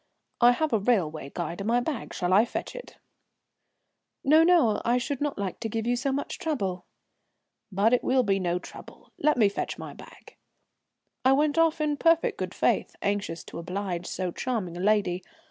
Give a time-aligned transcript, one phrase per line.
[0.41, 2.97] "I have a railway guide in my bag, shall I fetch it?"
[4.23, 6.87] "No, no, I should not like to give you so much trouble."
[7.71, 9.11] "But it will be no trouble.
[9.19, 10.37] Let me fetch my bag."
[11.23, 15.21] I went off in perfect good faith, anxious to oblige so charming a lady.